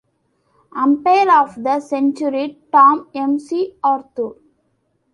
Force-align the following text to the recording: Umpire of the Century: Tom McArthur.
Umpire 0.75 1.29
of 1.43 1.53
the 1.63 1.79
Century: 1.79 2.57
Tom 2.73 3.07
McArthur. 3.13 4.33